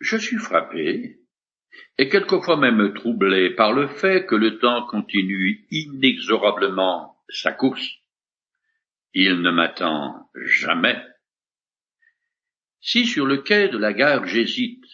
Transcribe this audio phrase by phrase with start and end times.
[0.00, 1.18] Je suis frappé,
[1.98, 7.86] et quelquefois même troublé par le fait que le temps continue inexorablement sa course.
[9.12, 10.96] Il ne m'attend jamais.
[12.80, 14.84] Si sur le quai de la gare j'hésite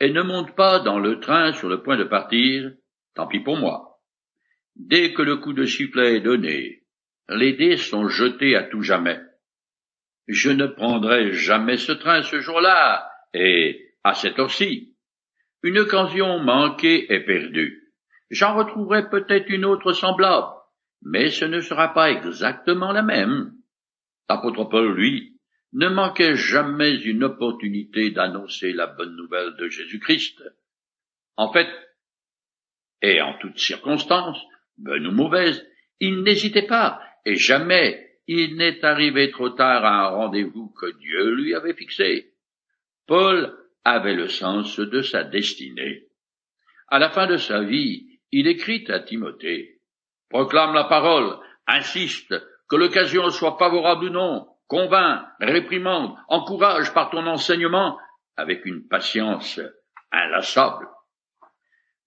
[0.00, 2.72] et ne monte pas dans le train sur le point de partir,
[3.14, 4.02] tant pis pour moi.
[4.76, 6.82] Dès que le coup de sifflet est donné,
[7.28, 9.20] les dés sont jetés à tout jamais.
[10.28, 14.94] Je ne prendrai jamais ce train ce jour-là, et à cette heure-ci.
[15.62, 17.92] Une occasion manquée est perdue.
[18.30, 20.48] J'en retrouverai peut-être une autre semblable,
[21.02, 23.52] mais ce ne sera pas exactement la même.
[24.28, 25.38] L'apôtre Paul, lui,
[25.72, 30.42] ne manquait jamais une opportunité d'annoncer la bonne nouvelle de Jésus-Christ.
[31.36, 31.68] En fait,
[33.02, 34.40] et en toutes circonstances,
[34.78, 35.66] bonnes ou mauvaises,
[36.00, 41.34] il n'hésitait pas, et jamais il n'est arrivé trop tard à un rendez-vous que Dieu
[41.34, 42.32] lui avait fixé.
[43.06, 46.04] Paul avait le sens de sa destinée.
[46.88, 49.80] À la fin de sa vie, il écrit à Timothée,
[50.28, 52.34] proclame la parole, insiste,
[52.68, 57.98] que l'occasion soit favorable ou non, convainc, réprimande, encourage par ton enseignement
[58.36, 59.60] avec une patience
[60.10, 60.88] inlassable.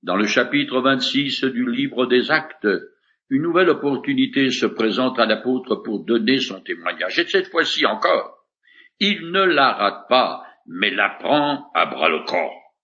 [0.01, 2.67] Dans le chapitre 26 du livre des actes,
[3.29, 7.17] une nouvelle opportunité se présente à l'apôtre pour donner son témoignage.
[7.19, 8.45] Et cette fois-ci encore,
[8.99, 12.75] il ne la rate pas, mais la prend à bras le corps.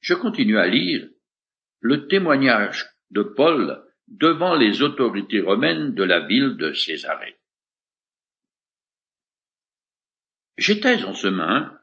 [0.00, 1.08] Je continue à lire
[1.80, 7.38] le témoignage de Paul devant les autorités romaines de la ville de Césarée.
[10.58, 11.78] J'étais en chemin,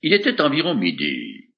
[0.00, 1.52] il était environ midi.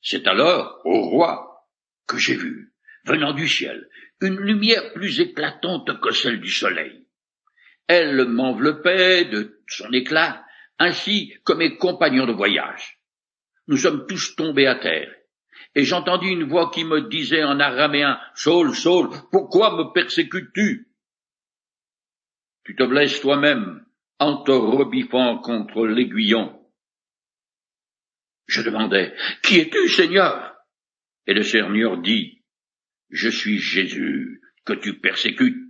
[0.00, 1.66] C'est alors, au roi,
[2.06, 2.72] que j'ai vu,
[3.04, 3.88] venant du ciel,
[4.20, 7.06] une lumière plus éclatante que celle du soleil.
[7.88, 10.45] Elle m'enveloppait de son éclat,
[10.78, 13.00] ainsi que mes compagnons de voyage.
[13.68, 15.12] Nous sommes tous tombés à terre,
[15.74, 20.88] et j'entendis une voix qui me disait en araméen, Saul, Saul, pourquoi me persécutes-tu?
[22.64, 23.84] Tu te blesses toi-même
[24.18, 26.58] en te rebiffant contre l'aiguillon.
[28.46, 29.12] Je demandai,
[29.42, 30.56] Qui es-tu, Seigneur?
[31.26, 32.42] Et le Seigneur dit,
[33.10, 35.62] Je suis Jésus que tu persécutes.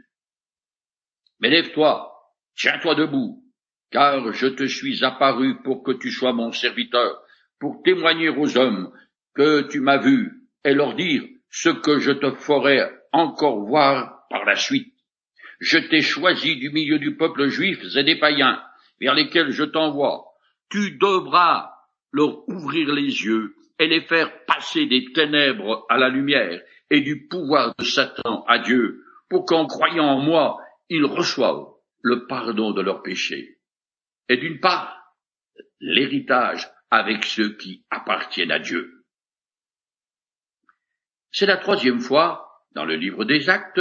[1.41, 2.13] Mais lève-toi,
[2.55, 3.46] tiens-toi debout,
[3.91, 7.23] car je te suis apparu pour que tu sois mon serviteur,
[7.59, 8.93] pour témoigner aux hommes
[9.35, 10.33] que tu m'as vu,
[10.65, 12.83] et leur dire ce que je te ferai
[13.13, 14.93] encore voir par la suite.
[15.61, 18.63] Je t'ai choisi du milieu du peuple juif et des païens,
[19.01, 20.25] vers lesquels je t'envoie.
[20.71, 21.71] Tu devras
[22.13, 26.61] leur ouvrir les yeux et les faire passer des ténèbres à la lumière
[26.91, 30.59] et du pouvoir de Satan à Dieu, pour qu'en croyant en moi,
[30.89, 31.67] ils reçoivent
[32.03, 33.56] le pardon de leurs péchés.
[34.29, 35.15] Et d'une part,
[35.81, 39.05] l'héritage avec ceux qui appartiennent à Dieu.
[41.31, 43.81] C'est la troisième fois, dans le livre des actes,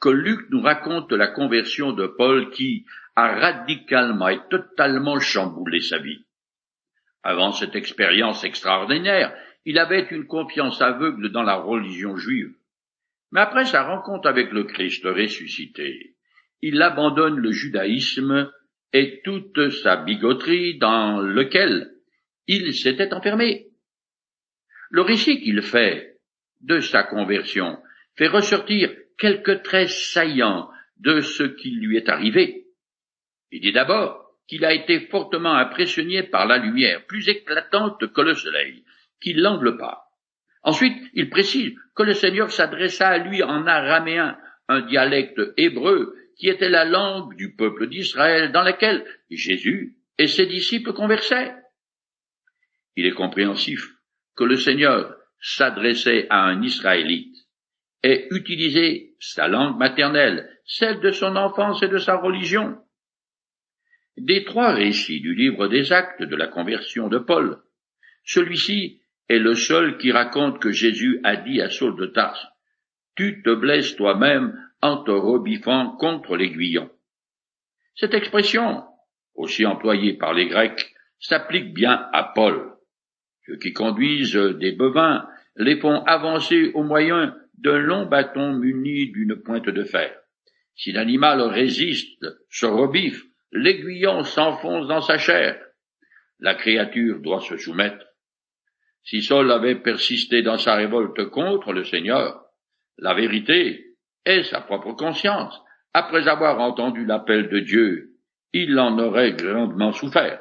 [0.00, 5.98] que Luc nous raconte la conversion de Paul qui a radicalement et totalement chamboulé sa
[5.98, 6.24] vie.
[7.22, 9.34] Avant cette expérience extraordinaire,
[9.64, 12.52] il avait une confiance aveugle dans la religion juive.
[13.32, 16.16] Mais après sa rencontre avec le Christ ressuscité,
[16.60, 18.52] il abandonne le judaïsme
[18.94, 21.90] et toute sa bigoterie dans lequel
[22.46, 23.66] il s'était enfermé.
[24.90, 26.18] Le récit qu'il fait
[26.60, 27.76] de sa conversion
[28.16, 32.66] fait ressortir quelques traits saillants de ce qui lui est arrivé.
[33.50, 38.34] Il dit d'abord qu'il a été fortement impressionné par la lumière, plus éclatante que le
[38.34, 38.84] soleil,
[39.20, 40.04] qui l'enveloppa.
[40.62, 44.38] Ensuite, il précise que le Seigneur s'adressa à lui en araméen,
[44.68, 50.46] un dialecte hébreu qui était la langue du peuple d'Israël dans laquelle Jésus et ses
[50.46, 51.54] disciples conversaient.
[52.96, 53.88] Il est compréhensif
[54.36, 57.36] que le Seigneur s'adressait à un Israélite
[58.02, 62.78] et utilisait sa langue maternelle, celle de son enfance et de sa religion.
[64.16, 67.58] Des trois récits du livre des actes de la conversion de Paul,
[68.24, 72.46] celui-ci est le seul qui raconte que Jésus a dit à Saul de Tarse,
[73.16, 76.90] Tu te blesses toi-même en te rebiffant contre l'aiguillon.
[77.96, 78.84] Cette expression,
[79.34, 82.72] aussi employée par les Grecs, s'applique bien à Paul.
[83.46, 85.26] Ceux qui conduisent des bovins
[85.56, 90.14] les font avancer au moyen d'un long bâton muni d'une pointe de fer.
[90.74, 93.22] Si l'animal résiste, se rebiffe,
[93.52, 95.62] l'aiguillon s'enfonce dans sa chair.
[96.40, 98.04] La créature doit se soumettre.
[99.04, 102.42] Si Saul avait persisté dans sa révolte contre le Seigneur,
[102.98, 103.93] la vérité
[104.24, 105.60] est sa propre conscience.
[105.92, 108.14] Après avoir entendu l'appel de Dieu,
[108.52, 110.40] il en aurait grandement souffert.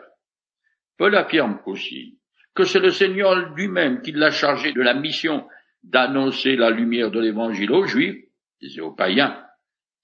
[0.98, 2.20] Paul affirme aussi
[2.56, 5.48] que c'est le Seigneur lui-même qui l'a chargé de la mission
[5.84, 8.24] d'annoncer la lumière de l'Évangile aux Juifs
[8.62, 9.44] et aux païens,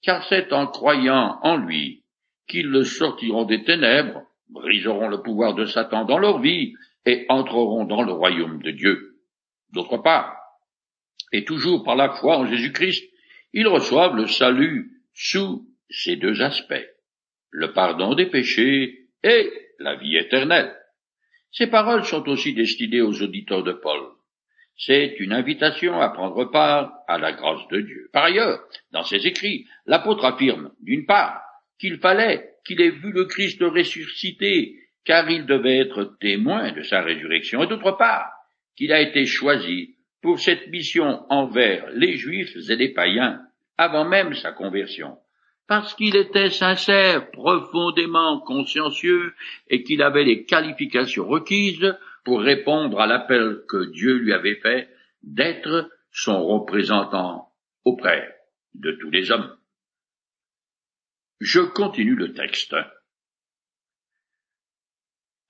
[0.02, 2.04] car c'est en croyant en lui
[2.48, 6.74] qu'ils le sortiront des ténèbres, briseront le pouvoir de Satan dans leur vie
[7.06, 9.16] et entreront dans le royaume de Dieu.
[9.72, 10.36] D'autre part,
[11.32, 13.09] et toujours par la foi en Jésus-Christ,
[13.52, 16.88] ils reçoivent le salut sous ces deux aspects,
[17.50, 20.76] le pardon des péchés et la vie éternelle.
[21.52, 24.00] Ces paroles sont aussi destinées aux auditeurs de Paul.
[24.76, 28.08] C'est une invitation à prendre part à la grâce de Dieu.
[28.12, 28.60] Par ailleurs,
[28.92, 31.42] dans ses écrits, l'apôtre affirme, d'une part,
[31.78, 37.02] qu'il fallait qu'il ait vu le Christ ressuscité, car il devait être témoin de sa
[37.02, 38.30] résurrection, et d'autre part,
[38.76, 43.40] qu'il a été choisi pour cette mission envers les Juifs et les païens,
[43.78, 45.18] avant même sa conversion,
[45.66, 49.34] parce qu'il était sincère, profondément consciencieux,
[49.68, 54.88] et qu'il avait les qualifications requises pour répondre à l'appel que Dieu lui avait fait
[55.22, 57.52] d'être son représentant
[57.84, 58.36] auprès
[58.74, 59.56] de tous les hommes.
[61.40, 62.74] Je continue le texte.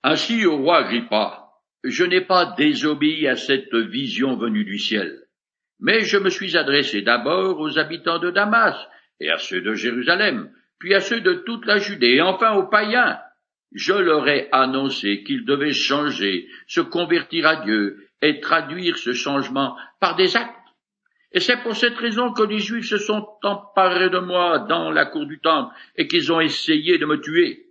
[0.03, 1.40] Ainsi au roi Agrippa,
[1.83, 5.23] je n'ai pas désobéi à cette vision venue du ciel,
[5.79, 8.75] mais je me suis adressé d'abord aux habitants de Damas
[9.19, 12.67] et à ceux de Jérusalem, puis à ceux de toute la Judée, et enfin aux
[12.67, 13.19] païens.
[13.73, 19.77] Je leur ai annoncé qu'ils devaient changer, se convertir à Dieu et traduire ce changement
[19.99, 20.55] par des actes.
[21.31, 25.05] Et c'est pour cette raison que les Juifs se sont emparés de moi dans la
[25.05, 27.67] cour du temple et qu'ils ont essayé de me tuer.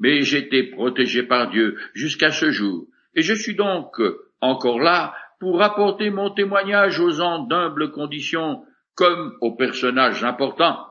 [0.00, 4.00] Mais j'étais protégé par Dieu jusqu'à ce jour, et je suis donc
[4.40, 8.62] encore là pour rapporter mon témoignage aux gens d'humbles conditions
[8.94, 10.86] comme aux personnages importants.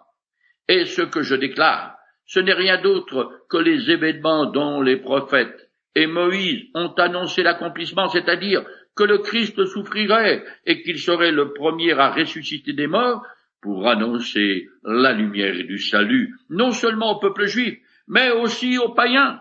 [0.68, 1.96] Et ce que je déclare,
[2.26, 8.08] ce n'est rien d'autre que les événements dont les prophètes et Moïse ont annoncé l'accomplissement,
[8.08, 8.64] c'est-à-dire
[8.96, 13.26] que le Christ souffrirait et qu'il serait le premier à ressusciter des morts
[13.62, 17.78] pour annoncer la lumière du salut, non seulement au peuple juif,
[18.08, 19.40] mais aussi aux païens.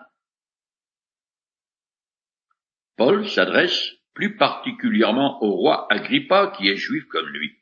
[2.98, 7.52] Paul s'adresse plus particulièrement au roi Agrippa qui est juif comme lui.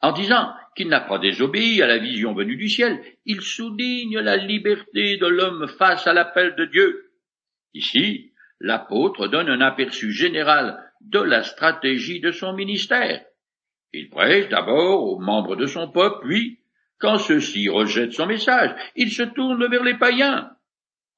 [0.00, 4.38] En disant qu'il n'a pas désobéi à la vision venue du ciel, il souligne la
[4.38, 7.12] liberté de l'homme face à l'appel de Dieu.
[7.74, 13.22] Ici, l'apôtre donne un aperçu général de la stratégie de son ministère.
[13.92, 16.60] Il prêche d'abord aux membres de son peuple, puis,
[16.98, 20.50] quand ceux-ci rejettent son message, il se tourne vers les païens.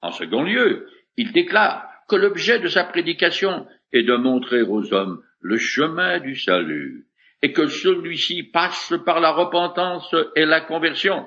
[0.01, 5.23] En second lieu, il déclare que l'objet de sa prédication est de montrer aux hommes
[5.41, 7.07] le chemin du salut,
[7.43, 11.27] et que celui-ci passe par la repentance et la conversion.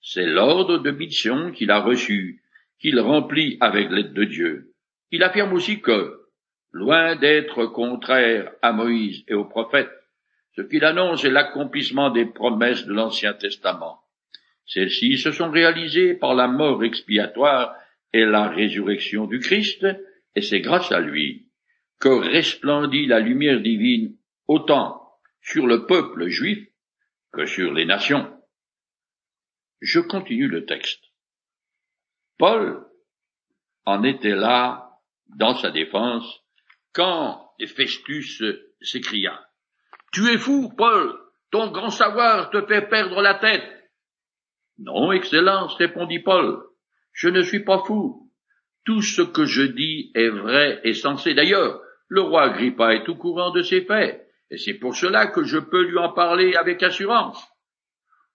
[0.00, 2.42] C'est l'ordre de mission qu'il a reçu,
[2.80, 4.72] qu'il remplit avec l'aide de Dieu.
[5.10, 6.20] Il affirme aussi que,
[6.72, 9.92] loin d'être contraire à Moïse et aux prophètes,
[10.56, 14.00] ce qu'il annonce est l'accomplissement des promesses de l'Ancien Testament.
[14.66, 17.74] Celles-ci se sont réalisées par la mort expiatoire
[18.12, 19.86] et la résurrection du Christ,
[20.34, 21.48] et c'est grâce à lui
[22.00, 24.16] que resplendit la lumière divine
[24.46, 25.02] autant
[25.40, 26.66] sur le peuple juif
[27.32, 28.32] que sur les nations.
[29.80, 31.02] Je continue le texte.
[32.38, 32.86] Paul
[33.84, 34.98] en était là
[35.36, 36.40] dans sa défense
[36.92, 38.42] quand Festus
[38.80, 39.46] s'écria
[40.12, 41.18] Tu es fou, Paul,
[41.50, 43.90] ton grand savoir te fait perdre la tête.
[44.78, 46.62] Non, Excellence, répondit Paul,
[47.18, 48.30] je ne suis pas fou.
[48.84, 51.34] Tout ce que je dis est vrai et sensé.
[51.34, 55.42] D'ailleurs, le roi Agrippa est au courant de ces faits, et c'est pour cela que
[55.42, 57.44] je peux lui en parler avec assurance.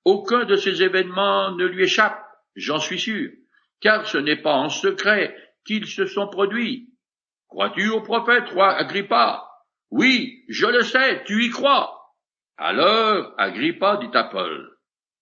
[0.03, 2.21] Aucun de ces événements ne lui échappe,
[2.57, 3.31] j'en suis sûr,
[3.79, 5.33] car ce n'est pas en secret
[5.65, 6.89] qu'ils se sont produits.
[7.47, 9.47] Crois-tu au prophète, roi Agrippa?
[9.91, 12.01] Oui, je le sais, tu y crois.
[12.57, 14.75] Alors, Agrippa dit à Paul,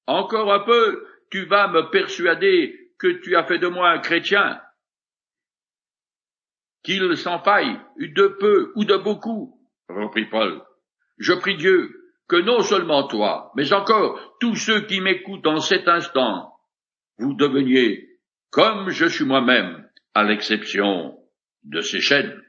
[0.08, 4.62] Encore un peu, tu vas me persuader que tu as fait de moi un chrétien.
[6.84, 10.62] Qu'il s'en faille, de peu ou de beaucoup, reprit Paul.
[11.17, 11.89] Je prie Dieu
[12.27, 16.53] que non seulement toi, mais encore tous ceux qui m'écoutent en cet instant,
[17.17, 18.08] vous deveniez
[18.51, 21.17] comme je suis moi-même, à l'exception
[21.63, 22.41] de ces chaînes.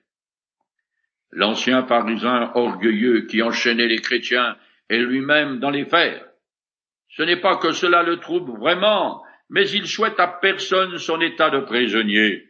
[1.30, 4.56] L'ancien pharisien orgueilleux qui enchaînait les chrétiens
[4.88, 6.26] est lui-même dans les fers.
[7.08, 11.50] Ce n'est pas que cela le trouble vraiment, mais il souhaite à personne son état
[11.50, 12.48] de prisonnier.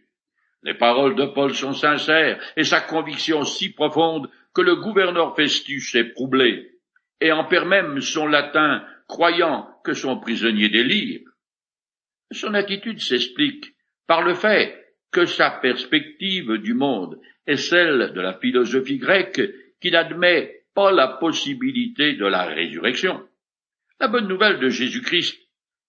[0.63, 5.97] Les paroles de Paul sont sincères et sa conviction si profonde que le gouverneur Festus
[5.97, 6.71] est troublé
[7.21, 11.21] et en perd même son latin, croyant que son prisonnier délire.
[12.31, 13.75] Son attitude s'explique
[14.07, 14.79] par le fait
[15.11, 19.43] que sa perspective du monde est celle de la philosophie grecque
[19.81, 23.29] qui n'admet pas la possibilité de la résurrection.
[23.99, 25.37] La bonne nouvelle de Jésus-Christ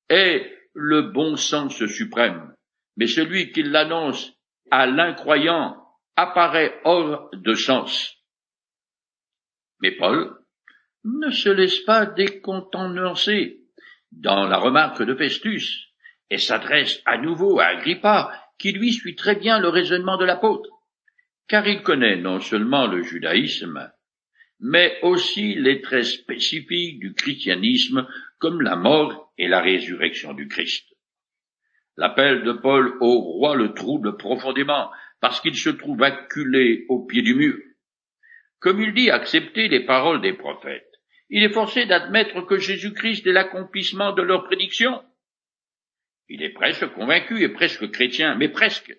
[0.10, 2.54] est le bon sens suprême,
[2.98, 4.34] mais celui qui l'annonce
[4.72, 5.78] à l'incroyant
[6.16, 8.16] apparaît hors de sens.
[9.82, 10.36] Mais Paul
[11.04, 13.60] ne se laisse pas décontenancer
[14.12, 15.90] dans la remarque de Festus
[16.30, 20.70] et s'adresse à nouveau à Agrippa, qui lui suit très bien le raisonnement de l'apôtre,
[21.48, 23.92] car il connaît non seulement le judaïsme,
[24.60, 28.08] mais aussi les traits spécifiques du christianisme
[28.40, 30.86] comme la mort et la résurrection du Christ.
[31.98, 37.22] L'appel de Paul au roi le trouble profondément, parce qu'il se trouve acculé au pied
[37.22, 37.56] du mur.
[38.60, 40.90] Comme il dit accepter les paroles des prophètes,
[41.30, 45.04] il est forcé d'admettre que Jésus-Christ est l'accomplissement de leurs prédictions.
[46.30, 48.96] Il est presque convaincu et presque chrétien, mais presque,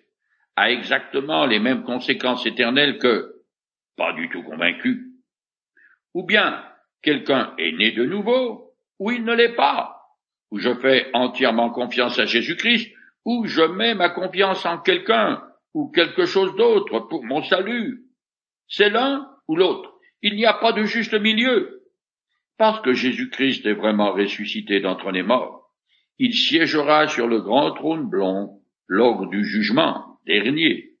[0.55, 3.35] a exactement les mêmes conséquences éternelles que
[3.97, 5.11] pas du tout convaincu.
[6.13, 6.63] Ou bien
[7.01, 9.94] quelqu'un est né de nouveau, ou il ne l'est pas,
[10.55, 12.89] ou je fais entièrement confiance à Jésus-Christ,
[13.25, 15.43] ou je mets ma confiance en quelqu'un
[15.73, 18.05] ou quelque chose d'autre pour mon salut.
[18.69, 19.91] C'est l'un ou l'autre.
[20.21, 21.81] Il n'y a pas de juste milieu.
[22.57, 25.73] Parce que Jésus-Christ est vraiment ressuscité d'entre les morts,
[26.19, 30.91] il siégera sur le grand trône blond lors du jugement dernier.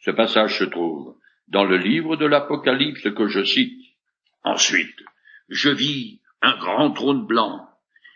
[0.00, 1.14] Ce passage se trouve
[1.46, 3.80] dans le livre de l'Apocalypse que je cite.
[4.42, 4.98] Ensuite,
[5.48, 7.68] je vis un grand trône blanc,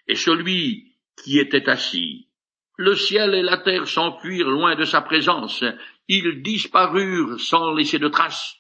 [0.09, 2.29] et celui qui était assis.
[2.77, 5.65] Le ciel et la terre s'enfuirent loin de sa présence,
[6.09, 8.57] ils disparurent sans laisser de traces.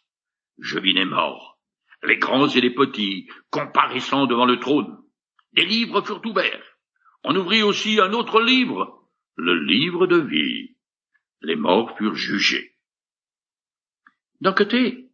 [0.58, 1.58] Je vis les morts,
[2.02, 4.96] les grands et les petits, comparaissant devant le trône.
[5.52, 6.64] Des livres furent ouverts.
[7.24, 10.76] On ouvrit aussi un autre livre, le livre de vie.
[11.42, 12.72] Les morts furent jugés.
[14.40, 15.10] D'un côté,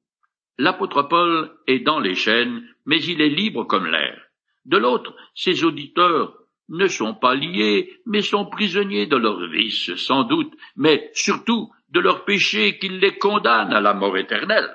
[0.58, 4.31] l'apôtre Paul est dans les chaînes, mais il est libre comme l'air.
[4.64, 6.38] De l'autre, ses auditeurs
[6.68, 12.00] ne sont pas liés, mais sont prisonniers de leurs vices, sans doute, mais surtout de
[12.00, 14.70] leurs péchés qui les condamnent à la mort éternelle.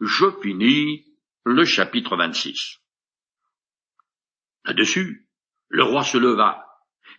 [0.00, 1.06] Je finis
[1.44, 2.78] le chapitre 26.
[4.64, 5.26] Là-dessus,
[5.68, 6.64] le roi se leva,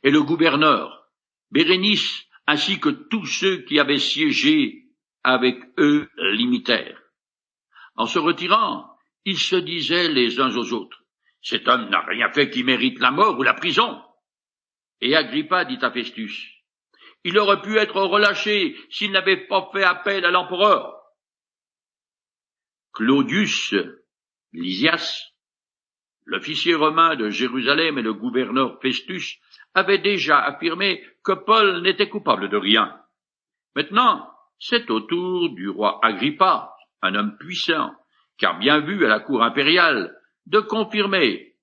[0.04, 1.10] et le gouverneur,
[1.52, 4.86] Bérénice, ainsi que tous ceux qui avaient siégé
[5.24, 7.02] avec eux l'imitèrent.
[7.96, 10.99] En se retirant, ils se disaient les uns aux autres,
[11.42, 14.02] cet homme n'a rien fait qui mérite la mort ou la prison.
[15.02, 16.60] Et Agrippa dit à Festus,
[17.24, 20.96] il aurait pu être relâché s'il n'avait pas fait appel à l'empereur.
[22.94, 23.76] Claudius
[24.52, 25.32] Lysias,
[26.26, 29.38] l'officier romain de Jérusalem et le gouverneur Festus
[29.74, 33.00] avaient déjà affirmé que Paul n'était coupable de rien.
[33.76, 37.94] Maintenant, c'est au tour du roi Agrippa, un homme puissant,
[38.38, 40.19] car bien vu à la cour impériale,
[40.50, 41.56] de confirmer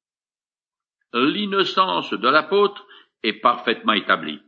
[1.13, 2.87] l'innocence de l'apôtre
[3.23, 4.41] est parfaitement établie.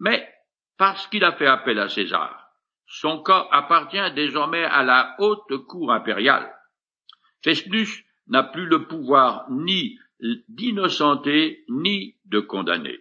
[0.00, 0.28] Mais
[0.76, 2.50] parce qu'il a fait appel à César,
[2.86, 6.52] son cas appartient désormais à la haute cour impériale.
[7.42, 9.98] Festus n'a plus le pouvoir ni
[10.48, 12.98] d'innocenter ni de condamner.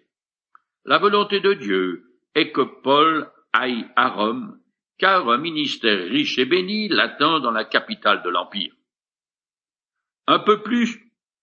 [0.85, 4.59] La volonté de Dieu est que Paul aille à Rome,
[4.97, 8.73] car un ministère riche et béni l'attend dans la capitale de l'Empire.
[10.27, 10.99] Un peu plus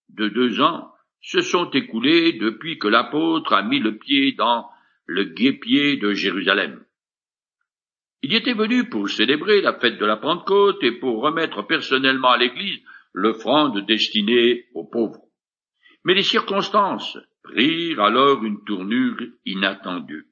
[0.09, 4.69] de deux ans se sont écoulés depuis que l'apôtre a mis le pied dans
[5.05, 6.83] le guépier de Jérusalem.
[8.21, 12.31] Il y était venu pour célébrer la fête de la Pentecôte et pour remettre personnellement
[12.31, 12.81] à l'Église
[13.13, 15.21] l'offrande destinée aux pauvres.
[16.03, 20.27] Mais les circonstances prirent alors une tournure inattendue.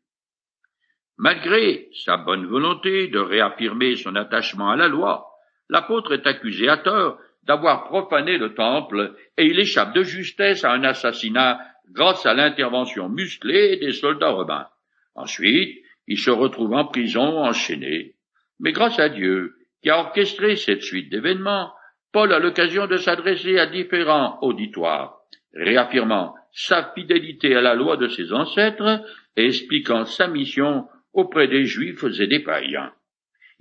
[1.17, 5.27] Malgré sa bonne volonté de réaffirmer son attachement à la loi,
[5.69, 10.71] l'apôtre est accusé à tort d'avoir profané le temple et il échappe de justesse à
[10.71, 11.59] un assassinat
[11.91, 14.67] grâce à l'intervention musclée des soldats romains.
[15.15, 18.15] Ensuite, il se retrouve en prison enchaîné.
[18.59, 21.71] Mais grâce à Dieu, qui a orchestré cette suite d'événements,
[22.11, 25.17] Paul a l'occasion de s'adresser à différents auditoires,
[25.53, 29.01] réaffirmant sa fidélité à la loi de ses ancêtres
[29.37, 32.91] et expliquant sa mission auprès des Juifs et des païens.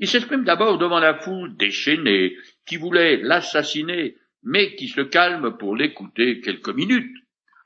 [0.01, 5.77] Il s'exprime d'abord devant la foule déchaînée qui voulait l'assassiner, mais qui se calme pour
[5.77, 7.15] l'écouter quelques minutes.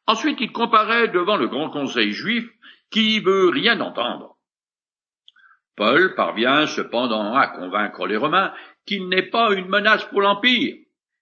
[0.07, 2.45] Ensuite, il comparaît devant le grand conseil juif
[2.91, 4.37] qui veut rien entendre.
[5.76, 8.53] Paul parvient cependant à convaincre les Romains
[8.85, 10.76] qu'il n'est pas une menace pour l'Empire,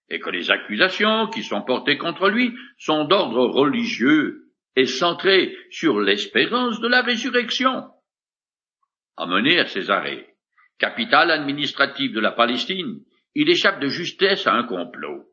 [0.09, 6.01] et que les accusations qui sont portées contre lui sont d'ordre religieux et centrées sur
[6.01, 7.85] l'espérance de la résurrection.
[9.17, 10.32] Emmené à Césarée,
[10.79, 13.01] capitale administrative de la Palestine,
[13.35, 15.27] il échappe de justesse à un complot.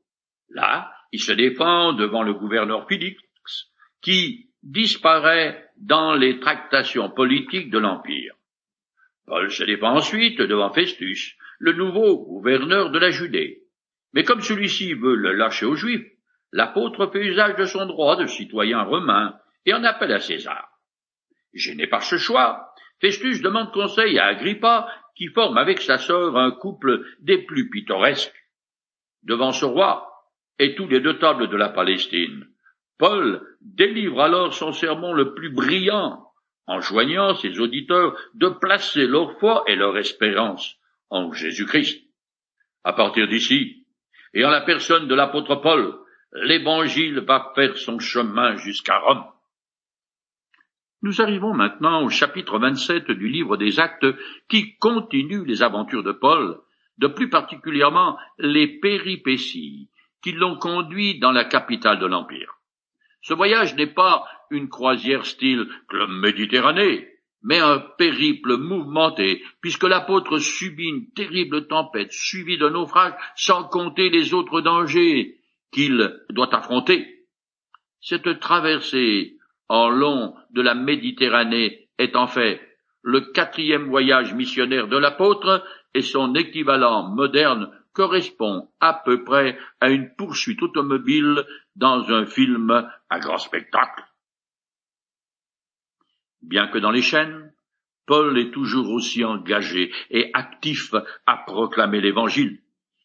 [0.49, 3.21] Là, il se défend devant le gouverneur Félix,
[4.01, 8.33] qui disparaît dans les tractations politiques de l'Empire.
[9.25, 13.63] Paul se défend ensuite devant Festus, le nouveau gouverneur de la Judée.
[14.13, 16.07] Mais comme celui-ci veut le lâcher aux Juifs,
[16.51, 20.67] l'apôtre fait usage de son droit de citoyen romain et en appelle à César.
[21.53, 24.87] Gêné par ce choix, Festus demande conseil à Agrippa,
[25.19, 28.41] qui forme avec sa sœur un couple des plus pittoresques.
[29.23, 30.09] Devant ce roi
[30.59, 32.47] et tous les deux tables de la Palestine,
[32.97, 36.25] Paul délivre alors son sermon le plus brillant,
[36.67, 40.77] enjoignant ses auditeurs de placer leur foi et leur espérance
[41.09, 42.01] en Jésus-Christ.
[42.85, 43.85] À partir d'ici,
[44.33, 45.97] et en la personne de l'apôtre Paul,
[46.31, 49.25] l'évangile va faire son chemin jusqu'à Rome.
[51.01, 54.07] Nous arrivons maintenant au chapitre 27 du livre des Actes
[54.49, 56.59] qui continue les aventures de Paul,
[56.97, 59.89] de plus particulièrement les péripéties
[60.21, 62.59] qui l'ont conduit dans la capitale de l'Empire.
[63.21, 67.07] Ce voyage n'est pas une croisière style club Méditerranée,
[67.43, 74.09] mais un périple mouvementé, puisque l'apôtre subit une terrible tempête suivie de naufrage, sans compter
[74.09, 75.37] les autres dangers
[75.71, 77.25] qu'il doit affronter.
[78.01, 79.38] Cette traversée
[79.69, 82.59] en long de la Méditerranée est en fait
[83.01, 89.89] le quatrième voyage missionnaire de l'apôtre et son équivalent moderne correspond à peu près à
[89.89, 91.45] une poursuite automobile
[91.75, 94.03] dans un film à grand spectacle.
[96.41, 97.53] Bien que dans les chaînes,
[98.05, 100.93] Paul est toujours aussi engagé et actif
[101.25, 102.61] à proclamer l'Évangile.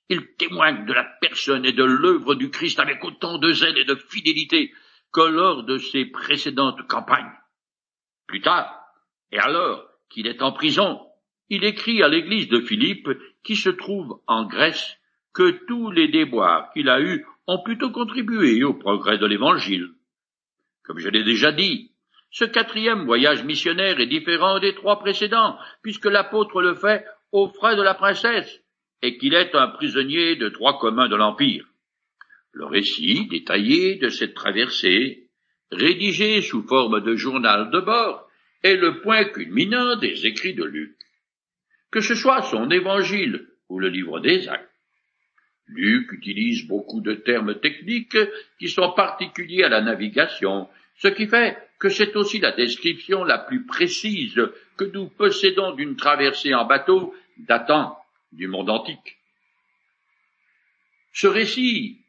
[0.08, 3.84] Il témoigne de la personne et de l'œuvre du Christ avec autant de zèle et
[3.84, 4.72] de fidélité
[5.14, 7.32] que lors de ses précédentes campagnes.
[8.26, 8.84] Plus tard,
[9.30, 11.00] et alors qu'il est en prison,
[11.48, 13.08] il écrit à l'église de Philippe,
[13.44, 14.98] qui se trouve en Grèce,
[15.32, 19.90] que tous les déboires qu'il a eus ont plutôt contribué au progrès de l'Évangile.
[20.82, 21.92] Comme je l'ai déjà dit,
[22.30, 27.76] ce quatrième voyage missionnaire est différent des trois précédents, puisque l'apôtre le fait aux frais
[27.76, 28.60] de la princesse,
[29.02, 31.66] et qu'il est un prisonnier de droit commun de l'Empire.
[32.54, 35.26] Le récit détaillé de cette traversée,
[35.72, 38.28] rédigé sous forme de journal de bord,
[38.62, 40.96] est le point culminant des écrits de Luc.
[41.90, 44.70] Que ce soit son évangile ou le livre des actes,
[45.66, 48.18] Luc utilise beaucoup de termes techniques
[48.58, 53.38] qui sont particuliers à la navigation, ce qui fait que c'est aussi la description la
[53.38, 54.40] plus précise
[54.76, 57.98] que nous possédons d'une traversée en bateau datant
[58.32, 59.18] du monde antique.
[61.12, 62.03] Ce récit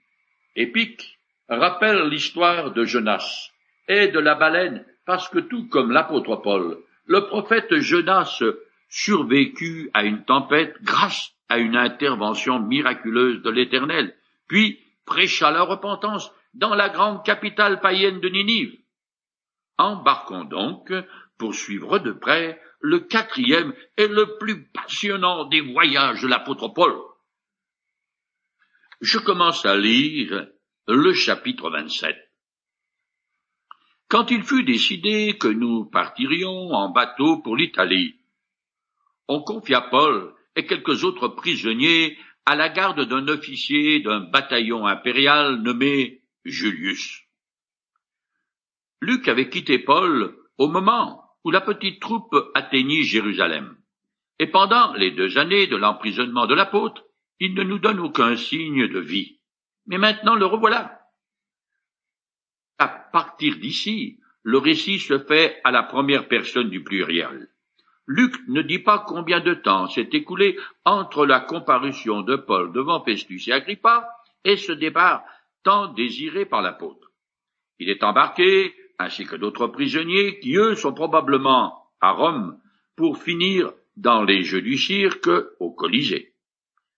[0.56, 3.52] épique rappelle l'histoire de Jonas
[3.88, 8.42] et de la baleine parce que tout comme l'apôtre Paul, le prophète Jonas
[8.90, 14.16] survécut à une tempête grâce à une intervention miraculeuse de l'Éternel,
[14.48, 18.76] puis prêcha la repentance dans la grande capitale païenne de Ninive.
[19.78, 20.92] Embarquons donc
[21.38, 26.94] pour suivre de près le quatrième et le plus passionnant des voyages de l'apôtre Paul.
[29.02, 30.48] Je commence à lire
[30.88, 32.16] le chapitre 27.
[34.08, 38.16] Quand il fut décidé que nous partirions en bateau pour l'Italie,
[39.28, 45.62] on confia Paul et quelques autres prisonniers à la garde d'un officier d'un bataillon impérial
[45.62, 47.24] nommé Julius.
[49.02, 53.76] Luc avait quitté Paul au moment où la petite troupe atteignit Jérusalem.
[54.40, 57.04] Et pendant les deux années de l'emprisonnement de l'apôtre,
[57.40, 59.40] il ne nous donne aucun signe de vie.
[59.88, 61.02] Mais maintenant le revoilà.
[62.78, 67.50] À partir d'ici, le récit se fait à la première personne du pluriel.
[68.08, 73.04] Luc ne dit pas combien de temps s'est écoulé entre la comparution de Paul devant
[73.04, 74.08] Festus et Agrippa
[74.44, 75.24] et ce départ
[75.64, 77.12] tant désiré par l'apôtre.
[77.80, 82.60] Il est embarqué, ainsi que d'autres prisonniers, qui eux sont probablement à Rome
[82.96, 86.35] pour finir dans les jeux du cirque au Colisée,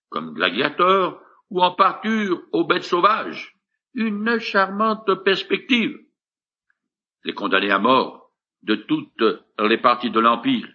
[0.09, 3.55] comme gladiateurs ou en parture aux bêtes sauvages.
[3.93, 5.97] Une charmante perspective.
[7.23, 8.31] Les condamnés à mort
[8.63, 9.23] de toutes
[9.59, 10.67] les parties de l'Empire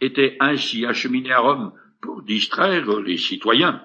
[0.00, 3.84] étaient ainsi acheminés à Rome pour distraire les citoyens.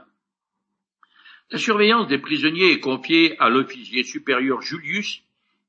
[1.51, 5.21] La surveillance des prisonniers est confiée à l'officier supérieur Julius,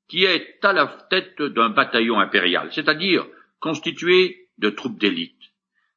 [0.09, 3.27] qui est à la tête d'un bataillon impérial, c'est-à-dire
[3.59, 5.35] constitué de troupes d'élite.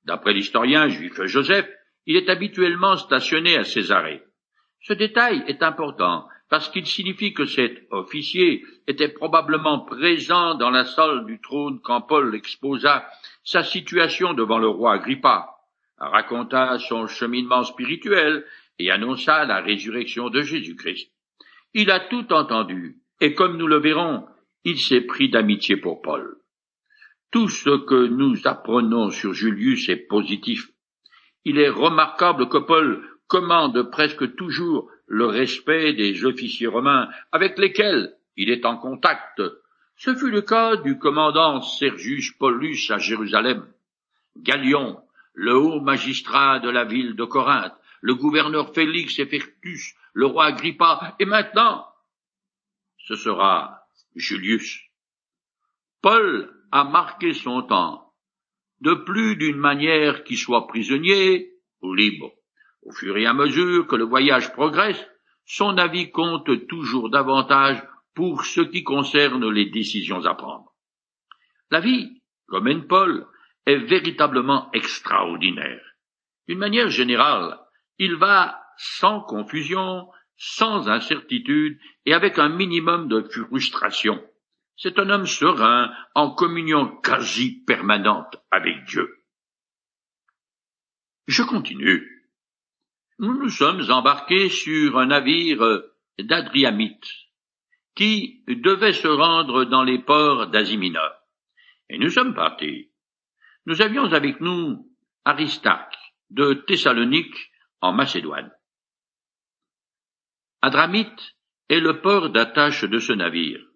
[0.05, 1.67] D'après l'historien juif Joseph,
[2.07, 4.23] il est habituellement stationné à Césarée.
[4.81, 10.85] Ce détail est important, parce qu'il signifie que cet officier était probablement présent dans la
[10.85, 13.05] salle du trône quand Paul exposa
[13.43, 15.49] sa situation devant le roi Agrippa,
[15.97, 18.45] raconta son cheminement spirituel
[18.79, 21.11] et annonça la résurrection de Jésus-Christ.
[21.73, 24.25] Il a tout entendu, et comme nous le verrons,
[24.63, 26.37] il s'est pris d'amitié pour Paul.
[27.31, 30.69] Tout ce que nous apprenons sur Julius est positif.
[31.49, 38.13] Il est remarquable que Paul commande presque toujours le respect des officiers romains avec lesquels
[38.35, 39.41] il est en contact.
[39.95, 43.65] Ce fut le cas du commandant Sergius Paulus à Jérusalem,
[44.35, 45.01] Galion,
[45.35, 51.15] le haut magistrat de la ville de Corinthe, le gouverneur Félix Fertus, le roi Agrippa,
[51.17, 51.87] et maintenant,
[52.97, 54.81] ce sera Julius.
[56.01, 58.06] Paul a marqué son temps,
[58.81, 62.31] de plus d'une manière qui soit prisonnier ou libre.
[62.83, 65.03] Au fur et à mesure que le voyage progresse,
[65.45, 67.81] son avis compte toujours davantage
[68.13, 70.73] pour ce qui concerne les décisions à prendre.
[71.69, 73.27] La vie, comme Paul,
[73.65, 75.81] est véritablement extraordinaire.
[76.47, 77.59] D'une manière générale,
[77.99, 84.23] il va sans confusion, sans incertitude et avec un minimum de frustration.
[84.77, 89.23] C'est un homme serein, en communion quasi permanente avec Dieu.
[91.27, 92.17] Je continue
[93.19, 95.81] nous nous sommes embarqués sur un navire
[96.19, 97.07] d'Adriamite
[97.95, 101.19] qui devait se rendre dans les ports d'Azimina.
[101.89, 102.91] Et nous sommes partis.
[103.65, 104.87] Nous avions avec nous
[105.25, 105.97] Aristarque
[106.29, 108.51] de Thessalonique en Macédoine.
[110.61, 111.35] Adramite
[111.69, 113.66] est le port d'attache de ce navire.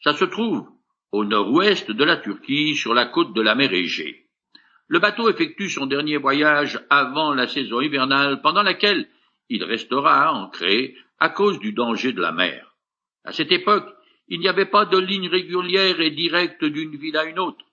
[0.00, 0.68] Ça se trouve
[1.12, 4.26] au nord-ouest de la Turquie sur la côte de la mer Égée.
[4.88, 9.08] Le bateau effectue son dernier voyage avant la saison hivernale pendant laquelle
[9.48, 12.74] il restera ancré à cause du danger de la mer.
[13.24, 13.88] À cette époque,
[14.28, 17.64] il n'y avait pas de ligne régulière et directe d'une ville à une autre.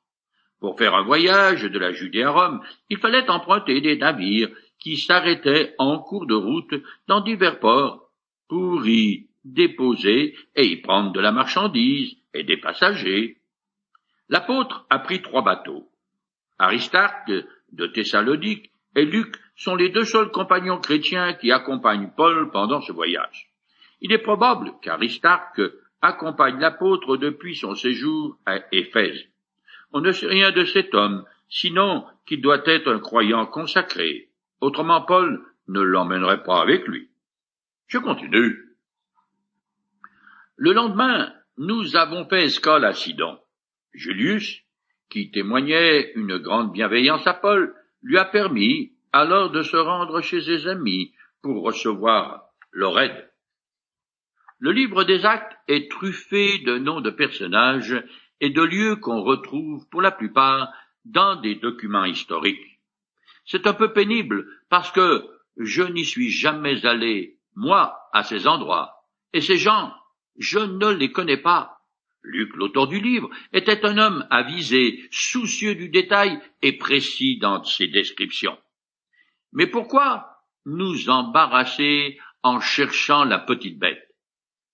[0.59, 4.97] Pour faire un voyage de la Judée à Rome, il fallait emprunter des navires qui
[4.97, 6.75] s'arrêtaient en cours de route
[7.07, 8.12] dans divers ports
[8.47, 13.38] pour y déposer et y prendre de la marchandise et des passagers.
[14.29, 15.89] L'apôtre a pris trois bateaux.
[16.60, 17.32] Aristarque
[17.71, 22.91] de Thessalonique et Luc sont les deux seuls compagnons chrétiens qui accompagnent Paul pendant ce
[22.91, 23.49] voyage.
[24.01, 25.62] Il est probable qu'Aristarque
[26.01, 29.23] accompagne l'apôtre depuis son séjour à Éphèse.
[29.93, 34.29] On ne sait rien de cet homme, sinon qu'il doit être un croyant consacré.
[34.60, 37.10] Autrement, Paul ne l'emmènerait pas avec lui.
[37.88, 38.72] Je continue.
[40.55, 43.39] Le lendemain, nous avons fait escale à Sidon.
[43.93, 44.61] Julius,
[45.09, 50.41] qui témoignait une grande bienveillance à Paul, lui a permis alors de se rendre chez
[50.41, 53.31] ses amis pour recevoir leur aide.
[54.59, 58.03] Le livre des actes est truffé de noms de personnages
[58.39, 60.71] et de lieux qu'on retrouve pour la plupart
[61.03, 62.79] dans des documents historiques.
[63.45, 69.07] C'est un peu pénible parce que je n'y suis jamais allé, moi, à ces endroits,
[69.33, 69.93] et ces gens,
[70.38, 71.80] je ne les connais pas.
[72.24, 77.88] Luc, l'auteur du livre, était un homme avisé, soucieux du détail et précis dans ses
[77.88, 78.58] descriptions.
[79.52, 84.08] Mais pourquoi nous embarrasser en cherchant la petite bête?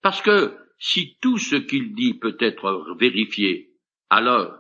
[0.01, 3.71] Parce que si tout ce qu'il dit peut être vérifié,
[4.09, 4.55] alors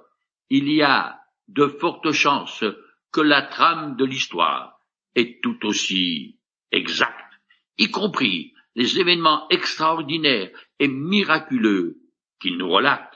[0.49, 2.65] il y a de fortes chances
[3.11, 4.79] que la trame de l'histoire
[5.15, 6.39] est tout aussi
[6.71, 7.33] exacte,
[7.77, 11.97] y compris les événements extraordinaires et miraculeux
[12.39, 13.13] qu'il nous relate.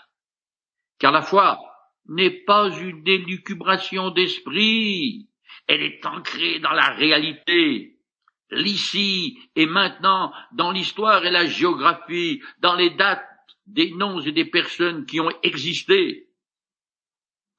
[0.99, 1.59] Car la foi
[2.07, 5.29] n'est pas une élucubration d'esprit,
[5.67, 7.97] elle est ancrée dans la réalité,
[8.51, 13.25] l'ici et maintenant, dans l'histoire et la géographie, dans les dates
[13.65, 16.27] des noms et des personnes qui ont existé.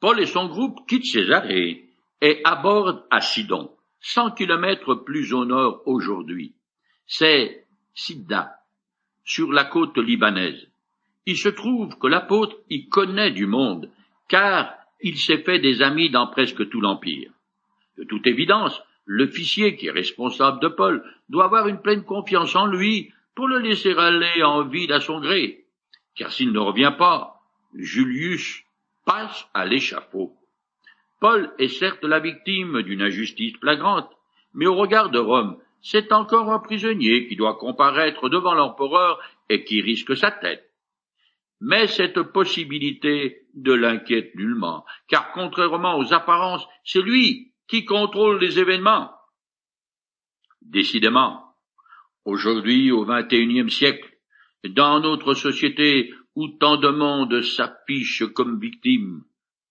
[0.00, 1.88] Paul et son groupe quittent Césarée
[2.20, 6.54] et abordent à Sidon, cent kilomètres plus au nord aujourd'hui.
[7.06, 8.63] C'est Sidda,
[9.24, 10.68] sur la côte libanaise.
[11.26, 13.90] Il se trouve que l'apôtre y connaît du monde,
[14.28, 17.30] car il s'est fait des amis dans presque tout l'Empire.
[17.96, 22.66] De toute évidence, l'officier qui est responsable de Paul doit avoir une pleine confiance en
[22.66, 25.64] lui pour le laisser aller en ville à son gré,
[26.14, 27.40] car s'il ne revient pas,
[27.74, 28.64] Julius
[29.04, 30.32] passe à l'échafaud.
[31.20, 34.10] Paul est certes la victime d'une injustice flagrante,
[34.52, 39.20] mais au regard de Rome, c'est encore un prisonnier qui doit comparaître devant l'empereur
[39.50, 40.72] et qui risque sa tête.
[41.60, 48.58] Mais cette possibilité de l'inquiète nullement, car contrairement aux apparences, c'est lui qui contrôle les
[48.58, 49.12] événements.
[50.62, 51.54] Décidément,
[52.24, 54.10] aujourd'hui, au XXIe siècle,
[54.64, 59.22] Dans notre société où tant de monde s'affiche comme victime,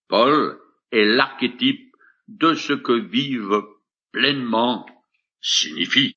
[0.06, 0.60] Paul
[0.92, 1.96] est l'archétype
[2.28, 3.80] de ce que vivre
[4.12, 4.86] pleinement
[5.44, 6.12] signifie.